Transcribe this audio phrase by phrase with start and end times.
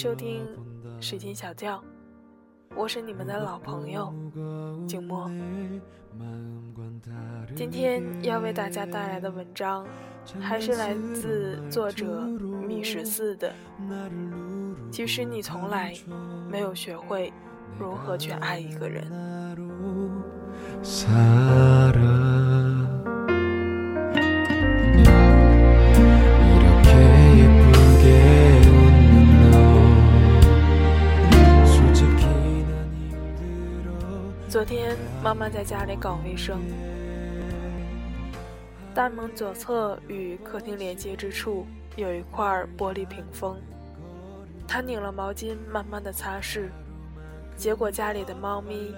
[0.00, 0.46] 收听
[1.04, 1.78] 《时间小调》，
[2.76, 4.14] 我是你们的老朋友
[4.86, 5.28] 景墨。
[7.56, 9.84] 今天要为大家带来的文章，
[10.38, 12.20] 还是来自作者
[12.64, 13.52] 密十四的。
[14.88, 15.92] 其实你从来
[16.48, 17.32] 没有学会
[17.76, 19.04] 如何去爱一个人。
[34.48, 36.58] 昨天妈妈在家里搞卫生，
[38.94, 41.66] 大门左侧与客厅连接之处
[41.96, 43.60] 有一块玻璃屏风，
[44.66, 46.70] 她拧了毛巾慢慢的擦拭，
[47.58, 48.94] 结果家里的猫咪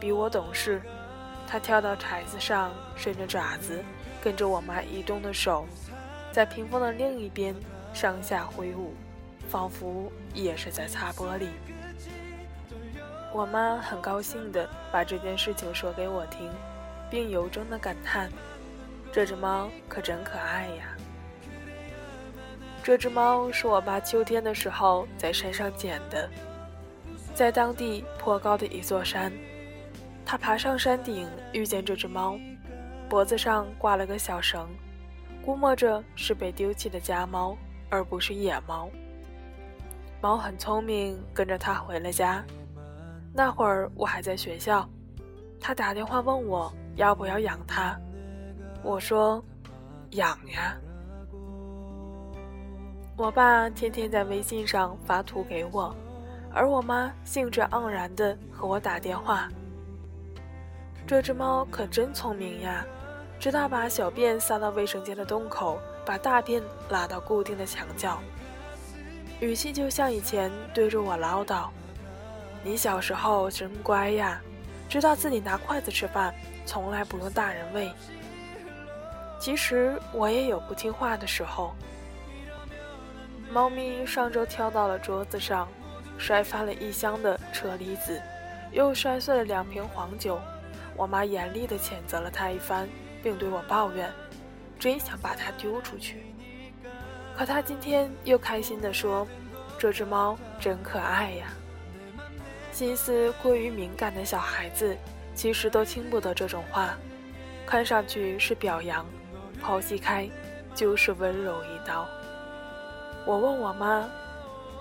[0.00, 0.80] 比我懂事，
[1.46, 3.84] 它跳到台子上，伸着爪子，
[4.24, 5.66] 跟着我妈移动的手，
[6.32, 7.54] 在屏风的另一边
[7.92, 8.94] 上下挥舞，
[9.46, 11.48] 仿佛也是在擦玻璃。
[13.36, 16.50] 我妈很高兴地把这件事情说给我听，
[17.10, 18.30] 并由衷地感叹
[19.12, 20.96] ：“这只猫可真可爱呀！”
[22.82, 26.30] 这只猫是我爸秋天的时候在山上捡的，
[27.34, 29.30] 在当地颇高的一座山。
[30.24, 32.38] 他爬上山顶，遇见这只猫，
[33.06, 34.66] 脖子上挂了个小绳，
[35.44, 37.54] 估摸着是被丢弃的家猫，
[37.90, 38.88] 而不是野猫。
[40.22, 42.42] 猫很聪明，跟着他回了家。
[43.38, 44.88] 那会儿我还在学校，
[45.60, 47.94] 他打电话问我要不要养它，
[48.82, 49.44] 我说
[50.12, 50.74] 养呀。
[53.14, 55.94] 我爸天天在微信上发图给我，
[56.50, 59.50] 而我妈兴致盎然地和我打电话。
[61.06, 62.86] 这只猫可真聪明呀，
[63.38, 68.18] 知道把小便撒到卫生间的洞口，把大便拉到固定的墙角，
[69.40, 71.68] 语气就像以前对着我唠叨。
[72.66, 74.42] 你小时候真乖呀，
[74.88, 76.34] 知道自己拿筷子吃饭，
[76.64, 77.92] 从来不用大人喂。
[79.38, 81.72] 其实我也有不听话的时候。
[83.52, 85.68] 猫咪上周跳到了桌子上，
[86.18, 88.20] 摔翻了一箱的车厘子，
[88.72, 90.40] 又摔碎了两瓶黄酒。
[90.96, 92.88] 我妈严厉地谴责了它一番，
[93.22, 94.12] 并对我抱怨
[94.76, 96.34] ：“真想把它丢出去。”
[97.38, 99.24] 可它今天又开心地说
[99.78, 101.46] ：“这只猫真可爱呀。”
[102.76, 104.94] 心思过于敏感的小孩子，
[105.34, 106.94] 其实都听不得这种话，
[107.64, 109.06] 看上去是表扬，
[109.62, 110.28] 剖析开，
[110.74, 112.06] 就是温柔一刀。
[113.24, 114.06] 我问我妈：“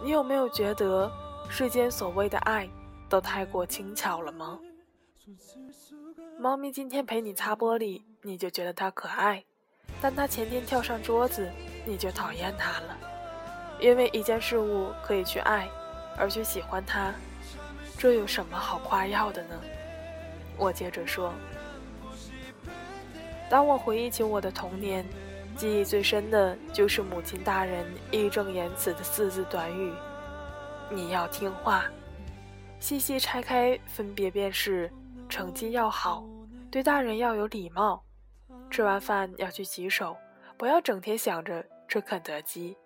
[0.04, 1.10] 你有没有觉得
[1.50, 2.70] 世间所谓的爱，
[3.08, 4.60] 都太过轻巧了吗？”
[6.38, 9.40] 猫咪今天陪你擦玻璃，你就觉得它可爱；
[10.02, 11.50] 但它前天跳上桌子，
[11.86, 12.98] 你就讨厌它了。
[13.80, 15.70] 因为一件事物可以去爱，
[16.18, 17.14] 而去喜欢它。
[17.98, 19.60] 这有什么好夸耀的呢？
[20.58, 21.34] 我接着说。
[23.50, 25.06] 当我回忆起我的童年，
[25.56, 29.94] 记忆最深的就是母亲大人义正言辞的四字短语
[30.90, 31.86] ：“你要听话。”
[32.80, 34.92] 细细拆开，分别便是：
[35.30, 36.24] 成绩要好，
[36.70, 38.04] 对大人要有礼貌，
[38.70, 40.16] 吃完饭要去洗手，
[40.58, 42.78] 不要整天想着吃肯德基。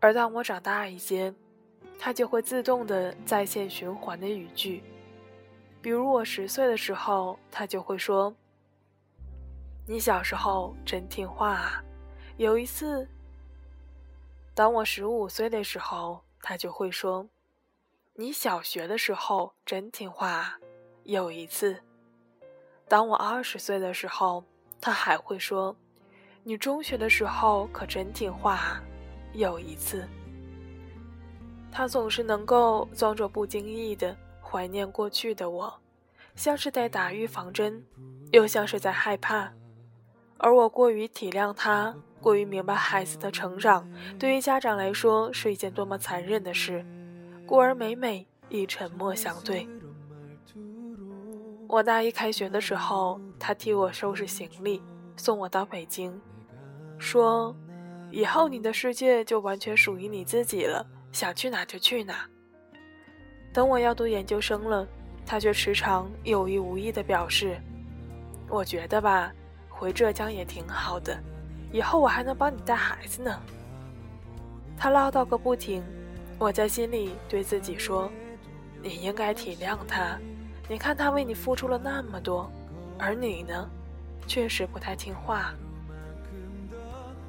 [0.00, 1.32] 而当我长大一些，
[1.98, 4.82] 它就会自动的在线循环的语句，
[5.80, 8.34] 比如我十岁的时候，它就会说
[9.88, 11.82] ：“你小时候真听话啊。”
[12.36, 13.08] 有一次，
[14.54, 17.26] 当我十五岁的时候，它就会说
[18.14, 20.58] ：“你小学的时候真听话。”
[21.04, 21.80] 有一次，
[22.88, 24.42] 当我二十岁的时候，
[24.80, 25.74] 它还会说
[26.42, 28.80] ：“你中学的时候可真听话。”
[29.32, 30.06] 有一次。
[31.76, 35.74] 他总是能够装作不经意的怀念过去的我，
[36.36, 37.84] 像是在打预防针，
[38.30, 39.52] 又像是在害怕。
[40.38, 43.90] 而我过于体谅他，过于明白孩子的成长
[44.20, 46.86] 对于家长来说是一件多么残忍的事，
[47.44, 49.66] 故而每每以沉默相对。
[51.66, 54.80] 我大一开学的时候，他替我收拾行李，
[55.16, 56.20] 送我到北京，
[56.98, 57.52] 说
[58.12, 62.26] ：“以后你的世界就完全属于你自己了。”想去哪就去哪。
[63.52, 64.84] 等我要读研究生了，
[65.24, 67.56] 他却时常有意无意地表示
[68.50, 69.32] ：“我觉得吧，
[69.68, 71.16] 回浙江也挺好的，
[71.70, 73.40] 以后我还能帮你带孩子呢。”
[74.76, 75.84] 他唠叨个不停，
[76.36, 78.10] 我在心里对自己说
[78.82, 80.18] ：“你应该体谅他，
[80.68, 82.50] 你看他为你付出了那么多，
[82.98, 83.70] 而你呢，
[84.26, 85.54] 确实不太听话。”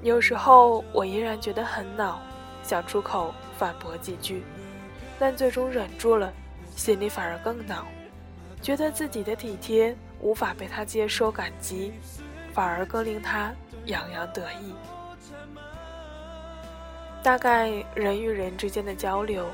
[0.01, 2.19] 有时候我依然觉得很恼。
[2.65, 4.43] 想出口反驳几句，
[5.19, 6.33] 但最终忍住了，
[6.75, 7.85] 心里反而更恼，
[8.61, 11.93] 觉得自己的体贴无法被他接受感激，
[12.53, 13.53] 反而更令他
[13.85, 14.73] 洋洋得意。
[17.21, 19.45] 大概人与人之间的交流，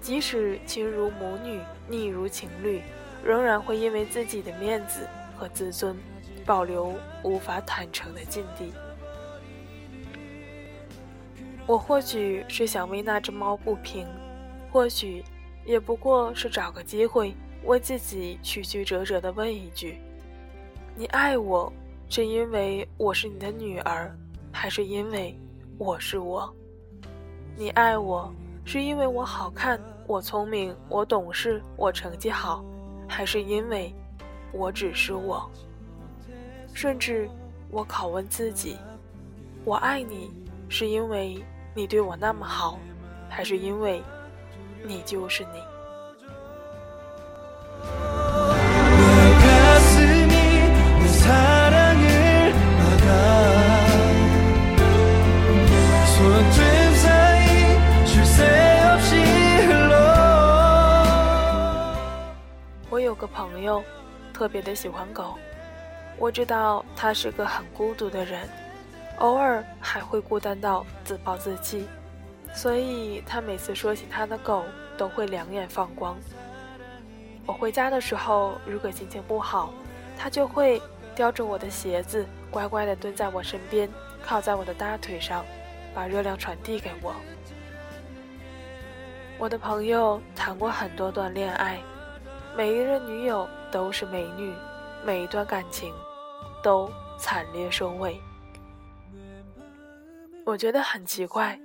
[0.00, 2.80] 即使亲如母女、逆如情侣，
[3.24, 5.96] 仍然会因为自己的面子和自尊，
[6.46, 6.94] 保留
[7.24, 8.72] 无法坦诚的禁地。
[11.66, 14.06] 我或许是想为那只猫不平，
[14.70, 15.24] 或许
[15.64, 19.98] 也不过是找个机会为自己曲曲折折的问一句
[20.96, 21.72] ：“你爱我，
[22.08, 24.12] 是因为我是你的女儿，
[24.50, 25.38] 还是因为
[25.78, 26.52] 我是我？”
[27.56, 28.32] 你爱我，
[28.64, 32.64] 是因为我好看，我聪明，我懂事，我成绩好，
[33.08, 33.94] 还是因为，
[34.52, 35.48] 我只是我？
[36.74, 37.30] 甚至，
[37.70, 38.78] 我拷问自己：
[39.64, 40.32] 我爱你，
[40.68, 41.42] 是因为
[41.74, 42.78] 你对我那么好，
[43.30, 44.02] 还是因为，
[44.84, 45.62] 你就是你？
[62.90, 63.82] 我有个朋友，
[64.34, 65.38] 特别的喜欢狗。
[66.18, 68.46] 我知道他是个很孤独的人，
[69.18, 71.86] 偶尔还会孤单到自暴自弃，
[72.54, 74.64] 所以他每次说起他的狗，
[74.96, 76.16] 都会两眼放光。
[77.46, 79.72] 我回家的时候，如果心情不好，
[80.18, 80.80] 他就会
[81.14, 83.88] 叼着我的鞋子，乖乖地蹲在我身边，
[84.24, 85.44] 靠在我的大腿上，
[85.94, 87.14] 把热量传递给我。
[89.38, 91.78] 我的朋友谈过很多段恋爱。
[92.54, 94.52] 每一任女友都是美女，
[95.06, 95.90] 每一段感情
[96.62, 98.20] 都惨烈收尾。
[100.44, 101.58] 我觉得很奇怪，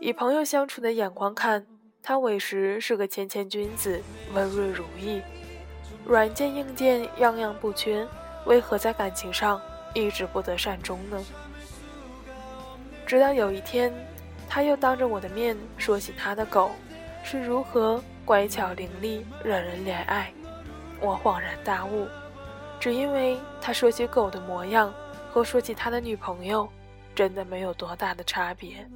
[0.00, 1.66] 以朋友相处的眼光看，
[2.02, 4.00] 他委实是个谦谦君子，
[4.32, 5.20] 温润如玉，
[6.06, 8.06] 软件硬件样样不缺，
[8.46, 9.60] 为何在感情上
[9.92, 11.22] 一直不得善终呢？
[13.06, 13.92] 直到有一天，
[14.48, 16.70] 他又当着我的面说起他的狗
[17.22, 18.02] 是如何。
[18.26, 20.32] 乖巧伶俐，惹人怜爱。
[20.98, 22.08] 我恍然大悟，
[22.80, 24.90] 只因为他说起狗的模样，
[25.30, 26.66] 和说起他的女朋友，
[27.14, 28.88] 真的没有多大的差别。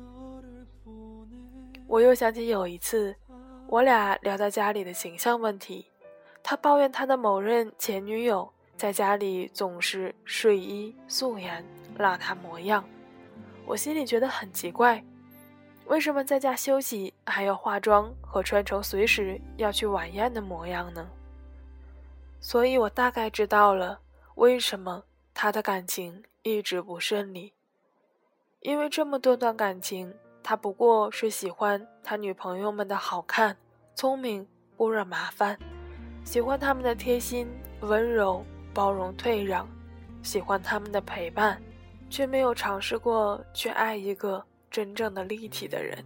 [1.87, 3.15] 我又想起有一次，
[3.67, 5.87] 我俩聊到家里的形象问题，
[6.43, 11.65] 他抱怨他的某任前女友在家里总是睡衣素颜，
[11.97, 12.85] 邋遢模样。
[13.65, 15.03] 我心里觉得很奇怪。
[15.87, 21.09] 为什么在家休息还要化妆和穿成随时要去晚宴的模样呢？
[22.41, 23.99] 所以我大概知道了
[24.35, 27.55] 为什么他的感情一直不顺利。
[28.61, 30.13] 因为这么多段感情，
[30.43, 33.57] 他不过是喜欢他女朋友们的好看、
[33.95, 34.47] 聪明、
[34.77, 35.59] 不惹麻烦，
[36.25, 37.49] 喜欢他们的贴心、
[37.81, 38.45] 温柔、
[38.75, 39.69] 包容、退让，
[40.23, 41.63] 喜欢他们的陪伴，
[42.11, 44.45] 却没有尝试过去爱一个。
[44.71, 46.05] 真正的立体的人，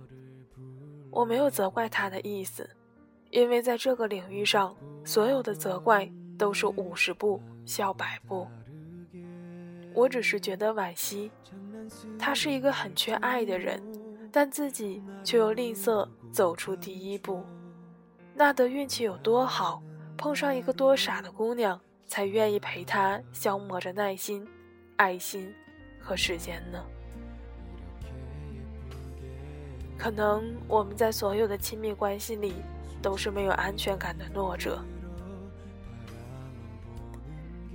[1.10, 2.70] 我没有责怪他的意思，
[3.31, 4.72] 因为在这个领域上，
[5.05, 8.46] 所有的责怪都是五十步笑百步。
[9.93, 11.32] 我只是觉得惋惜，
[12.19, 13.82] 他是一个很缺爱的人，
[14.31, 17.44] 但自己却又吝啬走出第一步。
[18.34, 19.82] 那得运气有多好，
[20.17, 24.46] 碰上一个多傻的姑娘，才愿意陪他消磨着耐心、
[24.96, 25.53] 爱心
[26.01, 26.82] 和时间呢？
[29.98, 32.55] 可能我们在所有的亲密关系里
[33.01, 34.82] 都是没有安全感的弱者。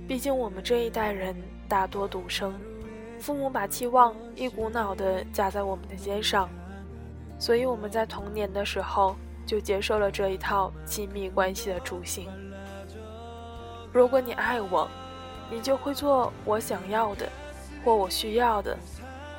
[0.06, 1.34] 毕竟我们这一代人
[1.68, 2.52] 大多独生，
[3.18, 6.48] 父母把期望一股脑的加在我们的肩上，
[7.38, 12.28] 所以我们在童年的时候就接受了这一套亲密关系的雏形。
[13.92, 14.88] 如果你爱我，
[15.50, 17.28] 你就会做我想要的，
[17.84, 18.76] 或我需要的，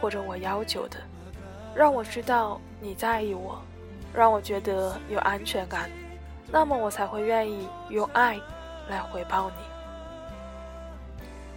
[0.01, 0.97] 或者我要求的。
[1.75, 3.61] 让我知道你在意我，
[4.13, 5.89] 让我觉得有安全感，
[6.51, 8.39] 那么我才会愿意用爱
[8.89, 9.78] 来回报你。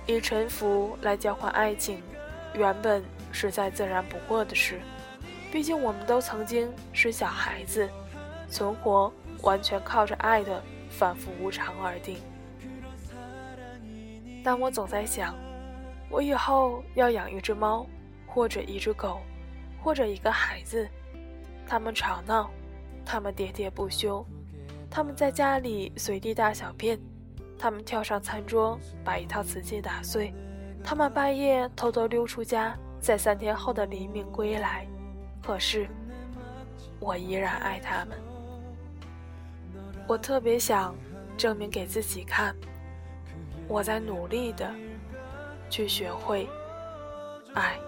[0.06, 2.02] 以臣服来交换爱情，
[2.54, 4.80] 原本是再自然不过的事。
[5.50, 7.88] 毕竟我们都曾经是小孩子，
[8.48, 12.18] 存活完全靠着爱的反复无常而定。
[14.44, 15.34] 但我总在想，
[16.10, 17.86] 我以后要养一只猫，
[18.26, 19.20] 或者一只狗。
[19.84, 20.88] 或者一个孩子，
[21.66, 22.48] 他们吵闹，
[23.04, 24.24] 他们喋喋不休，
[24.88, 26.96] 他们在家里随地大小便，
[27.62, 30.34] 他们跳上餐桌把一套瓷器打碎，
[30.82, 34.84] 他们半夜偷偷溜出家，在三天后的黎明归来。
[35.40, 35.86] 可是，
[36.98, 38.18] 我依然爱他们。
[40.08, 40.92] 我特别想
[41.36, 42.52] 证明给自己看，
[43.68, 44.68] 我在努力的
[45.70, 46.48] 去学会
[47.54, 47.78] 爱。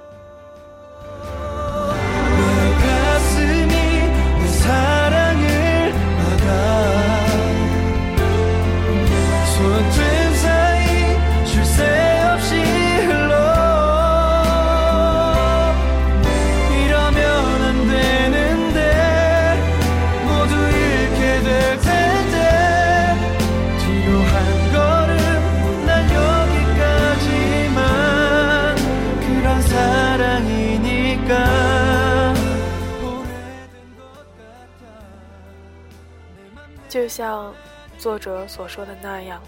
[37.05, 37.55] 就像
[37.99, 39.39] 作者所说的那样，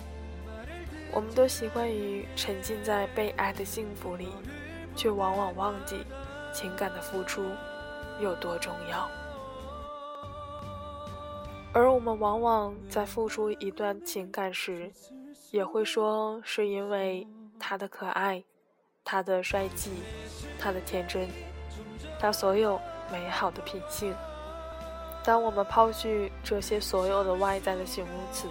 [1.10, 4.28] 我们都习惯于沉浸在被爱的幸福里，
[4.94, 6.04] 却往往忘记
[6.52, 7.42] 情感的付出
[8.20, 9.08] 有多重要。
[11.72, 14.92] 而我们往往在付出一段情感时，
[15.50, 17.26] 也会说是因为
[17.58, 18.44] 他的可爱、
[19.02, 19.92] 他的帅气、
[20.58, 21.26] 他的天真、
[22.20, 22.78] 他所有
[23.10, 24.14] 美好的品性。
[25.26, 28.47] 当我们抛去这些所有的外在的形容词，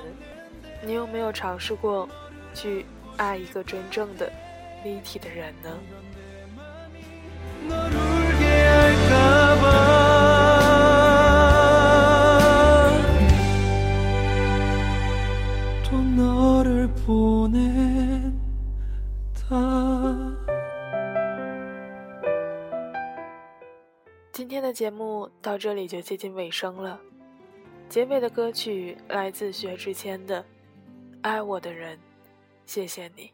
[0.84, 2.08] 你有没有尝试过
[2.54, 4.30] 去爱一个真正的
[4.84, 5.72] 立体的人呢？
[24.76, 27.00] 节目到这里就接近尾声了，
[27.88, 30.44] 结尾的歌曲来自薛之谦的
[31.22, 31.98] 《爱我的人》，
[32.66, 33.32] 谢谢你。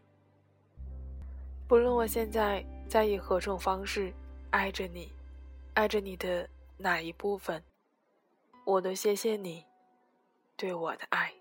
[1.68, 4.14] 不论我现在在以何种方式
[4.52, 5.12] 爱着你，
[5.74, 7.64] 爱着你的哪一部分，
[8.64, 9.66] 我都谢谢你
[10.56, 11.34] 对我的爱。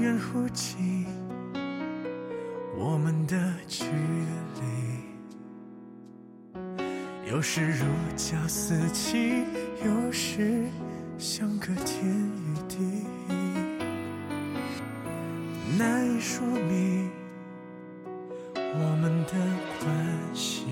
[0.00, 1.04] 远忽近，
[2.76, 3.36] 我们的
[3.66, 3.84] 距
[6.54, 6.60] 离，
[7.28, 7.84] 有时如
[8.16, 9.42] 胶似漆，
[9.84, 10.66] 有时
[11.18, 12.76] 相隔天与地，
[15.76, 17.10] 难以说明
[18.54, 19.32] 我们的
[19.80, 19.88] 关
[20.32, 20.64] 系。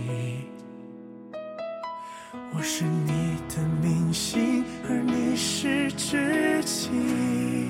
[2.54, 7.65] 我是你的明星，而你是知己。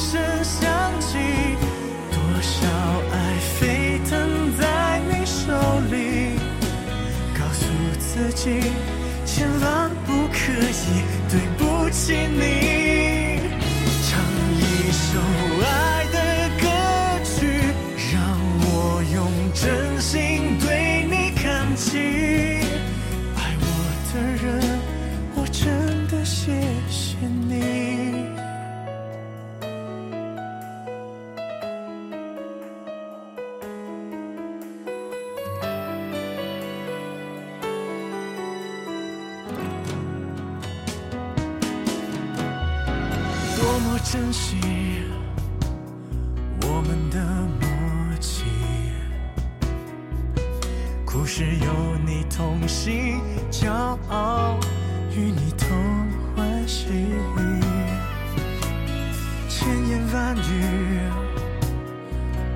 [0.00, 1.18] 声响起，
[2.10, 2.66] 多少
[3.12, 5.52] 爱沸腾在你手
[5.90, 6.40] 里。
[7.38, 7.66] 告诉
[7.98, 8.62] 自己，
[9.26, 12.79] 千万不可以对不起你。
[44.12, 44.56] 珍惜
[46.62, 47.24] 我们的
[47.60, 47.68] 默
[48.18, 48.42] 契，
[51.06, 53.20] 故事有你同行，
[53.52, 53.70] 骄
[54.08, 54.58] 傲
[55.14, 55.68] 与你同
[56.34, 56.86] 欢喜。
[59.48, 61.00] 千言万语，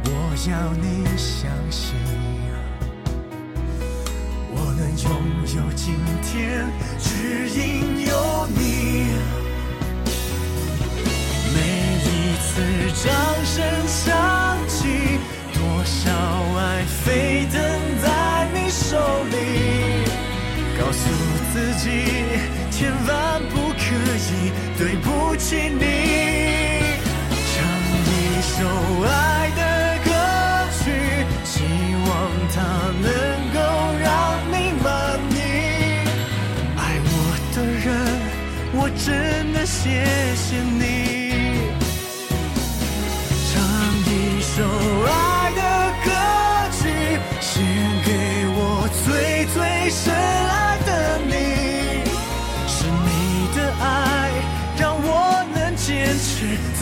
[0.07, 0.11] 我
[0.51, 1.95] 要你相信，
[4.51, 5.09] 我能拥
[5.55, 6.67] 有今天，
[6.99, 8.13] 只因有
[8.49, 8.64] 你。
[13.55, 14.13] 声响
[14.67, 15.21] 起，
[15.53, 16.11] 多少
[16.59, 17.63] 爱沸腾
[18.03, 18.99] 在你手
[19.31, 19.37] 里。
[20.77, 21.09] 告诉
[21.53, 21.87] 自己，
[22.73, 23.85] 千万不可
[24.19, 25.85] 以对不起你。
[27.31, 27.55] 唱
[28.11, 28.57] 一首
[29.07, 29.09] 爱
[29.55, 29.63] 的
[30.05, 30.11] 歌
[30.83, 30.91] 曲，
[31.45, 31.63] 希
[32.09, 32.11] 望
[32.53, 32.57] 它
[33.05, 33.07] 能
[33.55, 33.57] 够
[34.03, 34.11] 让
[34.51, 34.85] 你满
[35.31, 35.39] 意。
[36.77, 37.15] 爱我
[37.55, 37.87] 的人，
[38.73, 41.14] 我真的谢谢你。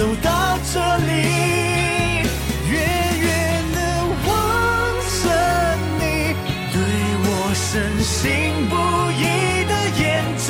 [0.02, 1.10] 走到这里。
[2.68, 2.74] 远
[3.20, 3.30] 远
[3.72, 3.78] 的
[4.26, 4.30] 望
[5.22, 5.24] 着
[6.00, 6.02] 你，
[6.72, 6.76] 对
[7.22, 7.70] 我深
[8.02, 8.18] 信
[8.68, 8.74] 不
[9.12, 9.22] 疑
[9.68, 10.02] 的眼
[10.38, 10.48] 睛。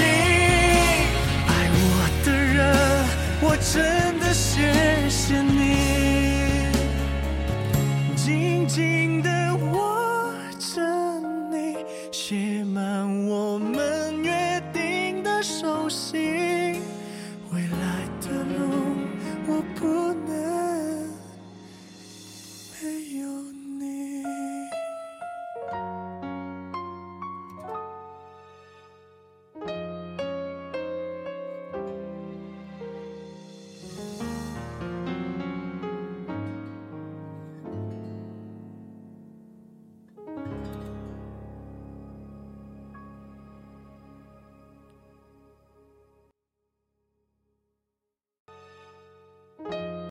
[1.49, 1.85] 爱我
[2.25, 2.61] 的人，
[3.42, 4.12] 我真。